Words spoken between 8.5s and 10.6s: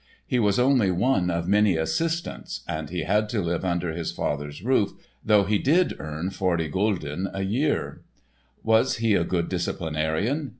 Was he a good disciplinarian?